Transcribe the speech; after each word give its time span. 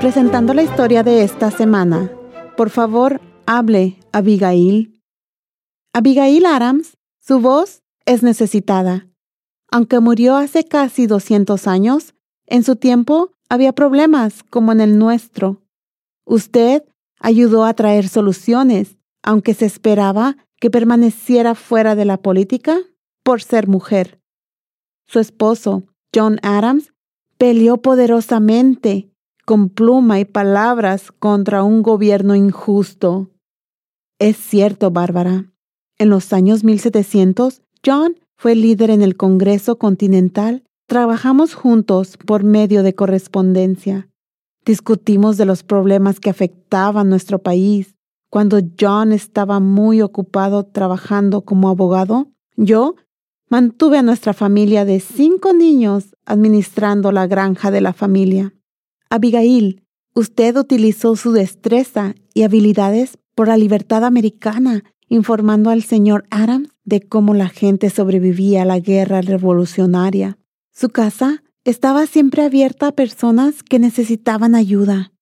Presentando 0.00 0.52
la 0.52 0.62
historia 0.62 1.02
de 1.02 1.24
esta 1.24 1.50
semana. 1.50 2.12
Por 2.54 2.68
favor, 2.68 3.18
hable, 3.46 3.98
Abigail. 4.12 5.02
Abigail 5.94 6.44
Adams, 6.44 6.98
su 7.18 7.40
voz 7.40 7.82
es 8.04 8.22
necesitada. 8.22 9.08
Aunque 9.70 9.98
murió 10.00 10.36
hace 10.36 10.64
casi 10.64 11.06
200 11.06 11.66
años, 11.66 12.14
en 12.44 12.62
su 12.62 12.76
tiempo 12.76 13.32
había 13.48 13.72
problemas 13.72 14.42
como 14.42 14.70
en 14.72 14.82
el 14.82 14.98
nuestro. 14.98 15.62
Usted 16.26 16.84
ayudó 17.18 17.64
a 17.64 17.72
traer 17.72 18.08
soluciones, 18.08 18.98
aunque 19.22 19.54
se 19.54 19.64
esperaba 19.64 20.36
que 20.60 20.70
permaneciera 20.70 21.54
fuera 21.54 21.94
de 21.94 22.04
la 22.04 22.18
política 22.18 22.78
por 23.24 23.42
ser 23.42 23.66
mujer. 23.66 24.20
Su 25.06 25.20
esposo, 25.20 25.84
John 26.14 26.38
Adams, 26.42 26.92
peleó 27.38 27.78
poderosamente 27.78 29.10
con 29.46 29.68
pluma 29.68 30.18
y 30.18 30.24
palabras 30.24 31.12
contra 31.12 31.62
un 31.62 31.82
gobierno 31.82 32.34
injusto. 32.34 33.30
Es 34.18 34.36
cierto, 34.36 34.90
Bárbara. 34.90 35.52
En 35.98 36.10
los 36.10 36.32
años 36.32 36.64
1700, 36.64 37.62
John 37.84 38.16
fue 38.36 38.56
líder 38.56 38.90
en 38.90 39.02
el 39.02 39.16
Congreso 39.16 39.78
Continental. 39.78 40.64
Trabajamos 40.88 41.54
juntos 41.54 42.16
por 42.16 42.42
medio 42.42 42.82
de 42.82 42.96
correspondencia. 42.96 44.08
Discutimos 44.64 45.36
de 45.36 45.46
los 45.46 45.62
problemas 45.62 46.18
que 46.18 46.28
afectaban 46.28 47.08
nuestro 47.08 47.38
país. 47.38 47.94
Cuando 48.28 48.58
John 48.78 49.12
estaba 49.12 49.60
muy 49.60 50.02
ocupado 50.02 50.64
trabajando 50.66 51.42
como 51.42 51.68
abogado, 51.68 52.32
yo 52.56 52.96
mantuve 53.48 53.98
a 53.98 54.02
nuestra 54.02 54.32
familia 54.32 54.84
de 54.84 54.98
cinco 54.98 55.52
niños 55.52 56.16
administrando 56.24 57.12
la 57.12 57.28
granja 57.28 57.70
de 57.70 57.80
la 57.80 57.92
familia. 57.92 58.52
Abigail, 59.10 59.82
usted 60.14 60.56
utilizó 60.56 61.16
su 61.16 61.32
destreza 61.32 62.14
y 62.34 62.42
habilidades 62.42 63.18
por 63.34 63.48
la 63.48 63.56
libertad 63.56 64.04
americana, 64.04 64.82
informando 65.08 65.70
al 65.70 65.82
señor 65.82 66.26
Adams 66.30 66.70
de 66.84 67.00
cómo 67.00 67.34
la 67.34 67.48
gente 67.48 67.90
sobrevivía 67.90 68.62
a 68.62 68.64
la 68.64 68.80
guerra 68.80 69.20
revolucionaria. 69.20 70.38
Su 70.72 70.88
casa 70.88 71.42
estaba 71.64 72.06
siempre 72.06 72.44
abierta 72.44 72.88
a 72.88 72.92
personas 72.92 73.62
que 73.62 73.78
necesitaban 73.78 74.54
ayuda. 74.54 75.12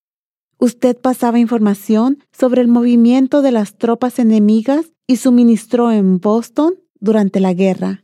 Usted 0.58 0.96
pasaba 0.96 1.38
información 1.38 2.18
sobre 2.32 2.62
el 2.62 2.68
movimiento 2.68 3.42
de 3.42 3.50
las 3.50 3.76
tropas 3.76 4.18
enemigas 4.18 4.92
y 5.06 5.16
suministró 5.16 5.90
en 5.90 6.20
Boston 6.20 6.74
durante 7.00 7.40
la 7.40 7.52
guerra. 7.52 8.03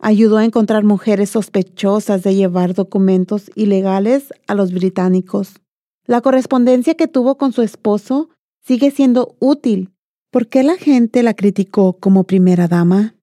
Ayudó 0.00 0.36
a 0.36 0.44
encontrar 0.44 0.84
mujeres 0.84 1.30
sospechosas 1.30 2.22
de 2.22 2.36
llevar 2.36 2.72
documentos 2.72 3.50
ilegales 3.56 4.32
a 4.46 4.54
los 4.54 4.72
británicos. 4.72 5.60
La 6.06 6.20
correspondencia 6.20 6.94
que 6.94 7.08
tuvo 7.08 7.36
con 7.36 7.52
su 7.52 7.62
esposo 7.62 8.30
sigue 8.64 8.92
siendo 8.92 9.36
útil. 9.40 9.90
¿Por 10.30 10.46
qué 10.46 10.62
la 10.62 10.76
gente 10.76 11.22
la 11.24 11.34
criticó 11.34 11.94
como 11.94 12.24
primera 12.24 12.68
dama? 12.68 13.16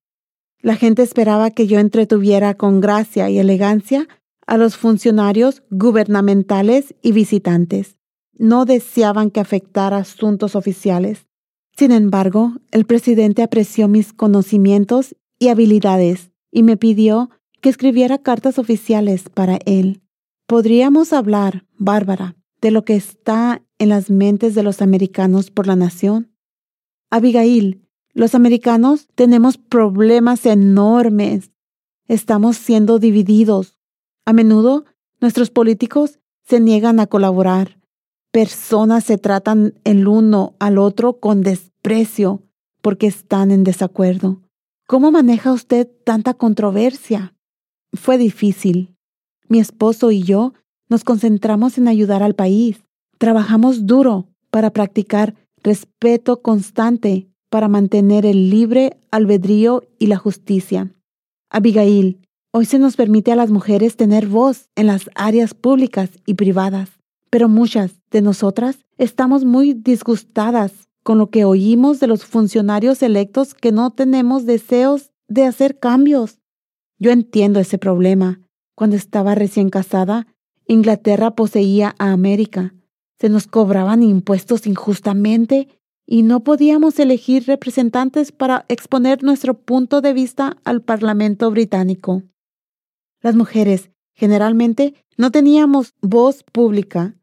La 0.60 0.76
gente 0.76 1.02
esperaba 1.02 1.50
que 1.50 1.66
yo 1.66 1.78
entretuviera 1.78 2.54
con 2.54 2.80
gracia 2.80 3.30
y 3.30 3.38
elegancia 3.38 4.06
a 4.46 4.58
los 4.58 4.76
funcionarios 4.76 5.62
gubernamentales 5.70 6.94
y 7.00 7.12
visitantes. 7.12 7.96
No 8.34 8.66
deseaban 8.66 9.30
que 9.30 9.40
afectara 9.40 9.96
asuntos 9.96 10.54
oficiales. 10.54 11.26
Sin 11.74 11.90
embargo, 11.90 12.52
el 12.70 12.84
presidente 12.84 13.42
apreció 13.42 13.88
mis 13.88 14.12
conocimientos 14.12 15.16
y 15.38 15.48
habilidades 15.48 16.30
y 16.56 16.62
me 16.62 16.78
pidió 16.78 17.28
que 17.60 17.68
escribiera 17.68 18.16
cartas 18.16 18.58
oficiales 18.58 19.28
para 19.28 19.58
él. 19.66 20.00
Podríamos 20.46 21.12
hablar, 21.12 21.66
Bárbara, 21.76 22.34
de 22.62 22.70
lo 22.70 22.82
que 22.82 22.96
está 22.96 23.62
en 23.78 23.90
las 23.90 24.08
mentes 24.08 24.54
de 24.54 24.62
los 24.62 24.80
americanos 24.80 25.50
por 25.50 25.66
la 25.66 25.76
nación. 25.76 26.32
Abigail, 27.10 27.86
los 28.14 28.34
americanos 28.34 29.06
tenemos 29.14 29.58
problemas 29.58 30.46
enormes. 30.46 31.50
Estamos 32.08 32.56
siendo 32.56 32.98
divididos, 32.98 33.78
a 34.24 34.32
menudo, 34.32 34.86
nuestros 35.20 35.50
políticos 35.50 36.20
se 36.42 36.58
niegan 36.58 37.00
a 37.00 37.06
colaborar. 37.06 37.78
Personas 38.30 39.04
se 39.04 39.18
tratan 39.18 39.74
el 39.84 40.08
uno 40.08 40.54
al 40.58 40.78
otro 40.78 41.20
con 41.20 41.42
desprecio 41.42 42.44
porque 42.80 43.08
están 43.08 43.50
en 43.50 43.62
desacuerdo. 43.62 44.45
¿Cómo 44.86 45.10
maneja 45.10 45.52
usted 45.52 45.88
tanta 46.04 46.34
controversia? 46.34 47.34
Fue 47.92 48.18
difícil. 48.18 48.94
Mi 49.48 49.58
esposo 49.58 50.12
y 50.12 50.22
yo 50.22 50.54
nos 50.88 51.02
concentramos 51.02 51.76
en 51.76 51.88
ayudar 51.88 52.22
al 52.22 52.34
país. 52.34 52.84
Trabajamos 53.18 53.86
duro 53.86 54.28
para 54.50 54.70
practicar 54.70 55.34
respeto 55.62 56.40
constante 56.40 57.28
para 57.50 57.66
mantener 57.66 58.24
el 58.24 58.48
libre 58.50 58.96
albedrío 59.10 59.82
y 59.98 60.06
la 60.06 60.16
justicia. 60.16 60.92
Abigail, 61.50 62.20
Hoy 62.58 62.64
se 62.64 62.78
nos 62.78 62.96
permite 62.96 63.32
a 63.32 63.36
las 63.36 63.50
mujeres 63.50 63.96
tener 63.96 64.28
voz 64.28 64.70
en 64.76 64.86
las 64.86 65.10
áreas 65.14 65.52
públicas 65.52 66.08
y 66.24 66.34
privadas, 66.34 66.88
pero 67.28 67.50
muchas 67.50 68.00
de 68.10 68.22
nosotras 68.22 68.78
estamos 68.96 69.44
muy 69.44 69.74
disgustadas 69.74 70.72
con 71.06 71.18
lo 71.18 71.30
que 71.30 71.44
oímos 71.44 72.00
de 72.00 72.08
los 72.08 72.24
funcionarios 72.24 73.00
electos 73.00 73.54
que 73.54 73.70
no 73.70 73.92
tenemos 73.92 74.44
deseos 74.44 75.12
de 75.28 75.44
hacer 75.44 75.78
cambios. 75.78 76.40
Yo 76.98 77.12
entiendo 77.12 77.60
ese 77.60 77.78
problema. 77.78 78.40
Cuando 78.74 78.96
estaba 78.96 79.36
recién 79.36 79.70
casada, 79.70 80.26
Inglaterra 80.66 81.36
poseía 81.36 81.94
a 82.00 82.10
América. 82.10 82.74
Se 83.20 83.28
nos 83.28 83.46
cobraban 83.46 84.02
impuestos 84.02 84.66
injustamente 84.66 85.68
y 86.06 86.24
no 86.24 86.40
podíamos 86.40 86.98
elegir 86.98 87.46
representantes 87.46 88.32
para 88.32 88.64
exponer 88.68 89.22
nuestro 89.22 89.54
punto 89.54 90.00
de 90.00 90.12
vista 90.12 90.56
al 90.64 90.82
Parlamento 90.82 91.52
británico. 91.52 92.24
Las 93.22 93.36
mujeres 93.36 93.90
generalmente 94.12 94.94
no 95.16 95.30
teníamos 95.30 95.94
voz 96.02 96.42
pública, 96.42 97.14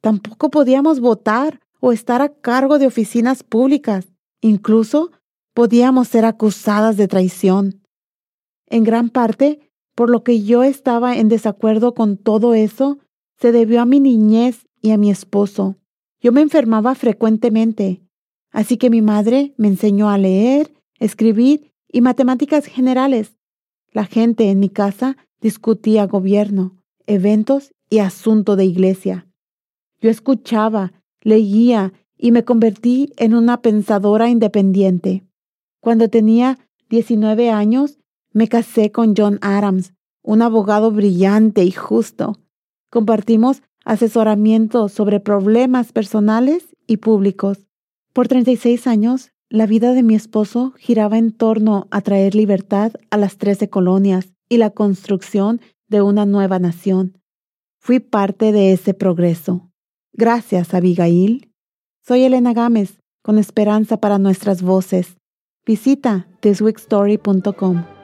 tampoco 0.00 0.50
podíamos 0.50 0.98
votar 0.98 1.60
o 1.80 1.92
estar 1.92 2.22
a 2.22 2.28
cargo 2.28 2.78
de 2.78 2.86
oficinas 2.86 3.42
públicas, 3.42 4.08
incluso 4.40 5.10
podíamos 5.54 6.08
ser 6.08 6.24
acusadas 6.24 6.96
de 6.96 7.08
traición. 7.08 7.82
En 8.66 8.84
gran 8.84 9.10
parte, 9.10 9.70
por 9.94 10.10
lo 10.10 10.22
que 10.22 10.42
yo 10.42 10.62
estaba 10.62 11.16
en 11.16 11.28
desacuerdo 11.28 11.94
con 11.94 12.16
todo 12.16 12.54
eso, 12.54 12.98
se 13.40 13.52
debió 13.52 13.80
a 13.80 13.86
mi 13.86 14.00
niñez 14.00 14.66
y 14.80 14.90
a 14.90 14.98
mi 14.98 15.10
esposo. 15.10 15.76
Yo 16.20 16.32
me 16.32 16.40
enfermaba 16.40 16.94
frecuentemente, 16.94 18.02
así 18.50 18.76
que 18.76 18.90
mi 18.90 19.02
madre 19.02 19.54
me 19.56 19.68
enseñó 19.68 20.10
a 20.10 20.18
leer, 20.18 20.72
escribir 20.98 21.72
y 21.90 22.00
matemáticas 22.00 22.66
generales. 22.66 23.36
La 23.92 24.04
gente 24.04 24.50
en 24.50 24.60
mi 24.60 24.68
casa 24.68 25.16
discutía 25.40 26.06
gobierno, 26.06 26.76
eventos 27.06 27.72
y 27.88 28.00
asunto 28.00 28.56
de 28.56 28.64
iglesia. 28.64 29.26
Yo 30.00 30.10
escuchaba, 30.10 30.92
leía 31.22 31.92
y 32.16 32.32
me 32.32 32.44
convertí 32.44 33.12
en 33.16 33.34
una 33.34 33.60
pensadora 33.62 34.28
independiente. 34.28 35.24
Cuando 35.80 36.08
tenía 36.08 36.58
19 36.90 37.50
años, 37.50 37.98
me 38.32 38.48
casé 38.48 38.90
con 38.90 39.14
John 39.16 39.38
Adams, 39.40 39.94
un 40.22 40.42
abogado 40.42 40.90
brillante 40.90 41.64
y 41.64 41.70
justo. 41.70 42.38
Compartimos 42.90 43.62
asesoramiento 43.84 44.88
sobre 44.88 45.20
problemas 45.20 45.92
personales 45.92 46.76
y 46.86 46.98
públicos. 46.98 47.66
Por 48.12 48.28
36 48.28 48.86
años, 48.86 49.32
la 49.48 49.66
vida 49.66 49.94
de 49.94 50.02
mi 50.02 50.14
esposo 50.14 50.74
giraba 50.76 51.16
en 51.16 51.32
torno 51.32 51.88
a 51.90 52.02
traer 52.02 52.34
libertad 52.34 52.92
a 53.10 53.16
las 53.16 53.38
trece 53.38 53.70
colonias 53.70 54.34
y 54.48 54.58
la 54.58 54.70
construcción 54.70 55.60
de 55.88 56.02
una 56.02 56.26
nueva 56.26 56.58
nación. 56.58 57.18
Fui 57.78 58.00
parte 58.00 58.52
de 58.52 58.72
ese 58.72 58.92
progreso. 58.92 59.70
Gracias, 60.12 60.74
Abigail. 60.74 61.52
Soy 62.06 62.24
Elena 62.24 62.54
Gámez, 62.54 63.00
con 63.22 63.38
esperanza 63.38 63.98
para 63.98 64.18
nuestras 64.18 64.62
voces. 64.62 65.16
Visita 65.66 66.26
thisweekstory.com. 66.40 67.97